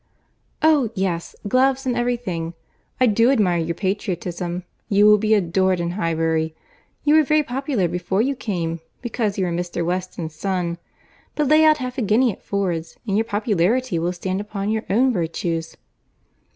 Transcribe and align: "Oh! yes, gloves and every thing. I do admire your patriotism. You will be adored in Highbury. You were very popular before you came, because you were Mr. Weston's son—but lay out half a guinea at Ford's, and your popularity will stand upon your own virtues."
"Oh! 0.63 0.89
yes, 0.95 1.35
gloves 1.47 1.85
and 1.85 1.95
every 1.95 2.17
thing. 2.17 2.55
I 2.99 3.05
do 3.05 3.29
admire 3.29 3.59
your 3.59 3.75
patriotism. 3.75 4.63
You 4.89 5.05
will 5.05 5.19
be 5.19 5.35
adored 5.35 5.79
in 5.79 5.91
Highbury. 5.91 6.55
You 7.03 7.13
were 7.13 7.21
very 7.23 7.43
popular 7.43 7.87
before 7.87 8.19
you 8.19 8.35
came, 8.35 8.79
because 9.03 9.37
you 9.37 9.45
were 9.45 9.51
Mr. 9.51 9.85
Weston's 9.85 10.33
son—but 10.33 11.47
lay 11.47 11.63
out 11.63 11.77
half 11.77 11.99
a 11.99 12.01
guinea 12.01 12.31
at 12.31 12.41
Ford's, 12.41 12.97
and 13.05 13.15
your 13.15 13.25
popularity 13.25 13.99
will 13.99 14.11
stand 14.11 14.41
upon 14.41 14.69
your 14.71 14.85
own 14.89 15.13
virtues." 15.13 15.77